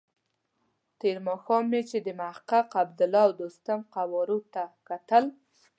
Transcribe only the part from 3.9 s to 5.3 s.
قوارو ته کتل.